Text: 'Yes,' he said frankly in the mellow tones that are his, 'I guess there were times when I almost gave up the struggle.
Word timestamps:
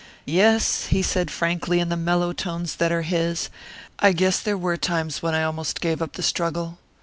'Yes,' 0.25 0.87
he 0.87 1.03
said 1.03 1.29
frankly 1.29 1.79
in 1.79 1.89
the 1.89 1.95
mellow 1.95 2.33
tones 2.33 2.77
that 2.77 2.91
are 2.91 3.03
his, 3.03 3.51
'I 3.99 4.13
guess 4.13 4.39
there 4.39 4.57
were 4.57 4.75
times 4.75 5.21
when 5.21 5.35
I 5.35 5.43
almost 5.43 5.79
gave 5.79 6.01
up 6.01 6.13
the 6.13 6.23
struggle. 6.23 6.79